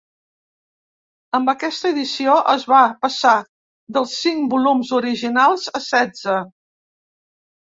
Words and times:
Amb 1.39 1.51
aquesta 1.51 1.91
edició 1.95 2.37
es 2.53 2.65
va 2.71 2.79
passar 3.07 3.35
dels 3.99 4.15
cinc 4.23 4.49
volums 4.55 4.95
originals 5.03 5.69
a 5.83 5.85
setze. 5.91 6.41